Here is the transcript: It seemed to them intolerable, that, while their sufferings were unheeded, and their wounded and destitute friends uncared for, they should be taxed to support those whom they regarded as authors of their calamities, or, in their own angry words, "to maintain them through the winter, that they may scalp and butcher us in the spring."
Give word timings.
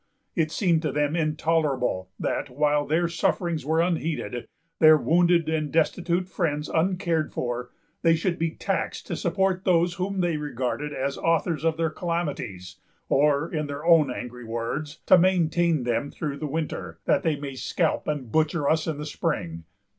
It 0.35 0.49
seemed 0.51 0.81
to 0.81 0.91
them 0.91 1.15
intolerable, 1.15 2.09
that, 2.19 2.49
while 2.49 2.87
their 2.87 3.07
sufferings 3.07 3.63
were 3.67 3.81
unheeded, 3.81 4.33
and 4.33 4.47
their 4.79 4.97
wounded 4.97 5.47
and 5.47 5.71
destitute 5.71 6.27
friends 6.27 6.67
uncared 6.69 7.31
for, 7.31 7.69
they 8.01 8.15
should 8.15 8.39
be 8.39 8.49
taxed 8.49 9.05
to 9.05 9.15
support 9.15 9.63
those 9.63 9.93
whom 9.93 10.21
they 10.21 10.37
regarded 10.37 10.91
as 10.91 11.19
authors 11.19 11.63
of 11.63 11.77
their 11.77 11.91
calamities, 11.91 12.77
or, 13.09 13.53
in 13.53 13.67
their 13.67 13.85
own 13.85 14.09
angry 14.11 14.43
words, 14.43 15.01
"to 15.05 15.19
maintain 15.19 15.83
them 15.83 16.09
through 16.09 16.37
the 16.37 16.47
winter, 16.47 16.97
that 17.05 17.21
they 17.21 17.35
may 17.35 17.53
scalp 17.53 18.07
and 18.07 18.31
butcher 18.31 18.67
us 18.67 18.87
in 18.87 18.97
the 18.97 19.05
spring." 19.05 19.65